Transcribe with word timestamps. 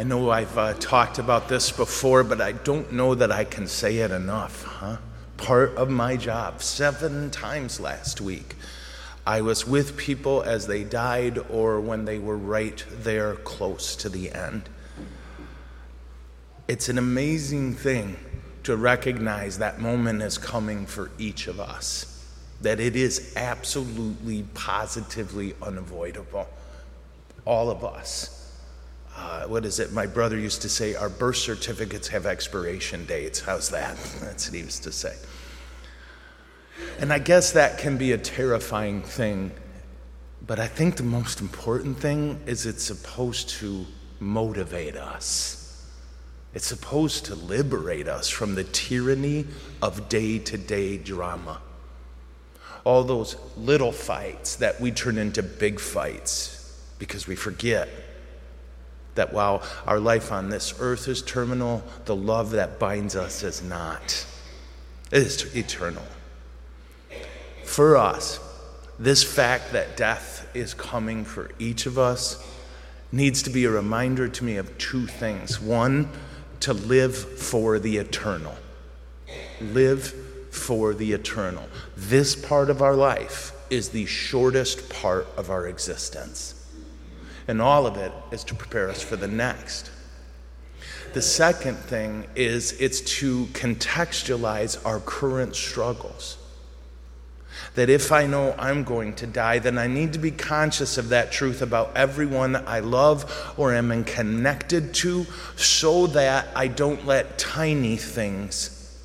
I 0.00 0.02
know 0.02 0.30
I've 0.30 0.56
uh, 0.56 0.72
talked 0.80 1.18
about 1.18 1.50
this 1.50 1.70
before, 1.70 2.24
but 2.24 2.40
I 2.40 2.52
don't 2.52 2.90
know 2.90 3.14
that 3.14 3.30
I 3.30 3.44
can 3.44 3.66
say 3.66 3.98
it 3.98 4.10
enough, 4.10 4.64
huh? 4.64 4.96
Part 5.36 5.76
of 5.76 5.90
my 5.90 6.16
job, 6.16 6.62
seven 6.62 7.30
times 7.30 7.78
last 7.78 8.18
week, 8.18 8.56
I 9.26 9.42
was 9.42 9.66
with 9.66 9.98
people 9.98 10.42
as 10.42 10.66
they 10.66 10.84
died 10.84 11.38
or 11.50 11.82
when 11.82 12.06
they 12.06 12.18
were 12.18 12.38
right 12.38 12.82
there 13.02 13.34
close 13.34 13.94
to 13.96 14.08
the 14.08 14.32
end. 14.32 14.70
It's 16.66 16.88
an 16.88 16.96
amazing 16.96 17.74
thing 17.74 18.16
to 18.62 18.78
recognize 18.78 19.58
that 19.58 19.80
moment 19.80 20.22
is 20.22 20.38
coming 20.38 20.86
for 20.86 21.10
each 21.18 21.46
of 21.46 21.60
us, 21.60 22.24
that 22.62 22.80
it 22.80 22.96
is 22.96 23.34
absolutely, 23.36 24.44
positively 24.54 25.54
unavoidable. 25.60 26.48
All 27.44 27.68
of 27.68 27.84
us. 27.84 28.39
Uh, 29.16 29.44
what 29.44 29.64
is 29.64 29.78
it? 29.78 29.92
My 29.92 30.06
brother 30.06 30.38
used 30.38 30.62
to 30.62 30.68
say, 30.68 30.94
Our 30.94 31.08
birth 31.08 31.36
certificates 31.36 32.08
have 32.08 32.26
expiration 32.26 33.04
dates. 33.06 33.40
How's 33.40 33.70
that? 33.70 33.96
That's 34.20 34.48
what 34.48 34.54
he 34.54 34.60
used 34.60 34.82
to 34.84 34.92
say. 34.92 35.16
And 36.98 37.12
I 37.12 37.18
guess 37.18 37.52
that 37.52 37.78
can 37.78 37.96
be 37.96 38.12
a 38.12 38.18
terrifying 38.18 39.02
thing. 39.02 39.52
But 40.46 40.58
I 40.58 40.66
think 40.66 40.96
the 40.96 41.02
most 41.02 41.40
important 41.40 41.98
thing 41.98 42.40
is 42.46 42.66
it's 42.66 42.82
supposed 42.82 43.50
to 43.60 43.86
motivate 44.18 44.96
us. 44.96 45.60
It's 46.52 46.66
supposed 46.66 47.26
to 47.26 47.34
liberate 47.34 48.08
us 48.08 48.28
from 48.28 48.54
the 48.54 48.64
tyranny 48.64 49.46
of 49.80 50.08
day 50.08 50.38
to 50.38 50.58
day 50.58 50.98
drama. 50.98 51.60
All 52.84 53.04
those 53.04 53.36
little 53.56 53.92
fights 53.92 54.56
that 54.56 54.80
we 54.80 54.90
turn 54.90 55.18
into 55.18 55.42
big 55.42 55.78
fights 55.78 56.82
because 56.98 57.26
we 57.26 57.36
forget 57.36 57.88
that 59.14 59.32
while 59.32 59.62
our 59.86 60.00
life 60.00 60.32
on 60.32 60.48
this 60.48 60.74
earth 60.80 61.08
is 61.08 61.22
terminal, 61.22 61.82
the 62.04 62.16
love 62.16 62.50
that 62.50 62.78
binds 62.78 63.16
us 63.16 63.42
is 63.42 63.62
not. 63.62 64.26
It 65.10 65.22
is 65.22 65.56
eternal. 65.56 66.04
For 67.64 67.96
us, 67.96 68.40
this 68.98 69.24
fact 69.24 69.72
that 69.72 69.96
death 69.96 70.48
is 70.54 70.74
coming 70.74 71.24
for 71.24 71.50
each 71.58 71.86
of 71.86 71.98
us 71.98 72.46
needs 73.12 73.42
to 73.44 73.50
be 73.50 73.64
a 73.64 73.70
reminder 73.70 74.28
to 74.28 74.44
me 74.44 74.56
of 74.56 74.76
two 74.78 75.06
things. 75.06 75.60
One, 75.60 76.08
to 76.60 76.72
live 76.74 77.16
for 77.16 77.78
the 77.78 77.96
eternal. 77.96 78.54
Live 79.60 80.14
for 80.52 80.94
the 80.94 81.12
eternal. 81.12 81.66
This 81.96 82.36
part 82.36 82.70
of 82.70 82.82
our 82.82 82.94
life 82.94 83.52
is 83.70 83.88
the 83.88 84.06
shortest 84.06 84.90
part 84.90 85.26
of 85.36 85.50
our 85.50 85.66
existence. 85.66 86.59
And 87.50 87.60
all 87.60 87.84
of 87.84 87.96
it 87.96 88.12
is 88.30 88.44
to 88.44 88.54
prepare 88.54 88.88
us 88.88 89.02
for 89.02 89.16
the 89.16 89.26
next. 89.26 89.90
The 91.14 91.20
second 91.20 91.78
thing 91.78 92.28
is 92.36 92.80
it's 92.80 93.00
to 93.18 93.46
contextualize 93.46 94.86
our 94.86 95.00
current 95.00 95.56
struggles 95.56 96.38
that 97.74 97.90
if 97.90 98.12
I 98.12 98.26
know 98.26 98.54
I'm 98.56 98.84
going 98.84 99.14
to 99.16 99.26
die, 99.26 99.58
then 99.58 99.78
I 99.78 99.88
need 99.88 100.12
to 100.12 100.20
be 100.20 100.30
conscious 100.30 100.96
of 100.96 101.08
that 101.08 101.32
truth 101.32 101.60
about 101.60 101.96
everyone 101.96 102.54
I 102.54 102.78
love 102.78 103.52
or 103.56 103.74
am 103.74 104.04
connected 104.04 104.94
to 104.94 105.26
so 105.56 106.06
that 106.06 106.46
I 106.54 106.68
don't 106.68 107.04
let 107.04 107.36
tiny 107.36 107.96
things 107.96 108.96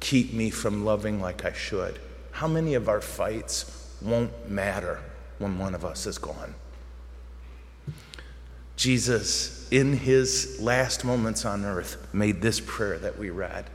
keep 0.00 0.32
me 0.32 0.48
from 0.48 0.86
loving 0.86 1.20
like 1.20 1.44
I 1.44 1.52
should. 1.52 1.98
How 2.30 2.48
many 2.48 2.72
of 2.72 2.88
our 2.88 3.02
fights 3.02 3.94
won't 4.00 4.48
matter 4.48 5.02
when 5.36 5.58
one 5.58 5.74
of 5.74 5.84
us 5.84 6.06
is 6.06 6.16
gone? 6.16 6.54
Jesus, 8.80 9.68
in 9.70 9.92
his 9.92 10.58
last 10.58 11.04
moments 11.04 11.44
on 11.44 11.66
earth, 11.66 11.98
made 12.14 12.40
this 12.40 12.60
prayer 12.60 12.96
that 12.96 13.18
we 13.18 13.28
read. 13.28 13.66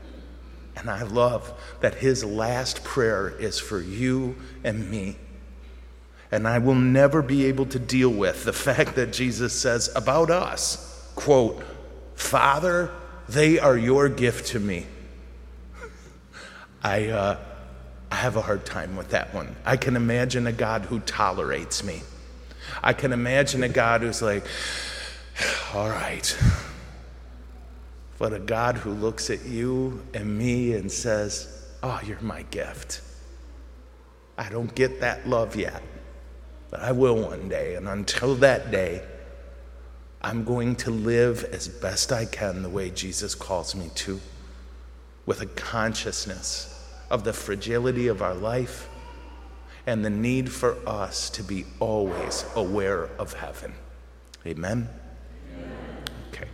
And 0.74 0.90
I 0.90 1.04
love 1.04 1.52
that 1.80 1.94
his 1.94 2.24
last 2.24 2.82
prayer 2.82 3.28
is 3.28 3.56
for 3.60 3.80
you 3.80 4.34
and 4.64 4.90
me. 4.90 5.14
And 6.32 6.48
I 6.48 6.58
will 6.58 6.74
never 6.74 7.22
be 7.22 7.44
able 7.44 7.66
to 7.66 7.78
deal 7.78 8.10
with 8.10 8.42
the 8.42 8.52
fact 8.68 8.96
that 8.96 9.12
Jesus 9.12 9.52
says 9.52 9.88
about 9.94 10.28
us, 10.28 11.08
quote, 11.14 11.62
Father, 12.16 12.90
they 13.28 13.60
are 13.60 13.78
your 13.78 14.08
gift 14.08 14.48
to 14.48 14.58
me. 14.58 14.86
I, 16.82 17.10
uh, 17.10 17.38
I 18.10 18.16
have 18.16 18.34
a 18.34 18.42
hard 18.42 18.66
time 18.66 18.96
with 18.96 19.10
that 19.10 19.32
one. 19.32 19.54
I 19.64 19.76
can 19.76 19.94
imagine 19.94 20.48
a 20.48 20.52
God 20.52 20.82
who 20.86 20.98
tolerates 20.98 21.84
me. 21.84 22.02
I 22.82 22.92
can 22.92 23.12
imagine 23.12 23.62
a 23.62 23.68
God 23.68 24.00
who's 24.00 24.20
like, 24.20 24.44
all 25.74 25.88
right, 25.88 26.36
but 28.18 28.32
a 28.32 28.38
God 28.38 28.76
who 28.76 28.90
looks 28.90 29.30
at 29.30 29.44
you 29.44 30.02
and 30.14 30.38
me 30.38 30.74
and 30.74 30.90
says, 30.90 31.52
Oh, 31.82 32.00
you're 32.04 32.20
my 32.20 32.42
gift. 32.42 33.02
I 34.38 34.48
don't 34.48 34.74
get 34.74 35.00
that 35.00 35.28
love 35.28 35.56
yet, 35.56 35.82
but 36.70 36.80
I 36.80 36.92
will 36.92 37.16
one 37.22 37.48
day. 37.48 37.74
And 37.74 37.88
until 37.88 38.34
that 38.36 38.70
day, 38.70 39.02
I'm 40.22 40.44
going 40.44 40.76
to 40.76 40.90
live 40.90 41.44
as 41.44 41.68
best 41.68 42.12
I 42.12 42.24
can 42.24 42.62
the 42.62 42.68
way 42.68 42.90
Jesus 42.90 43.34
calls 43.34 43.74
me 43.74 43.90
to, 43.96 44.20
with 45.24 45.40
a 45.42 45.46
consciousness 45.46 46.72
of 47.10 47.24
the 47.24 47.32
fragility 47.32 48.08
of 48.08 48.22
our 48.22 48.34
life 48.34 48.88
and 49.86 50.04
the 50.04 50.10
need 50.10 50.50
for 50.50 50.76
us 50.88 51.30
to 51.30 51.42
be 51.42 51.64
always 51.78 52.44
aware 52.56 53.04
of 53.18 53.34
heaven. 53.34 53.72
Amen. 54.44 54.88
Okay. 56.28 56.48